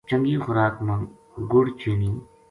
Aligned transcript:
چنگی 0.09 0.35
خوراک 0.43 0.75
ما 0.85 0.95
گُڑ 1.51 1.65
چینی 1.79 2.11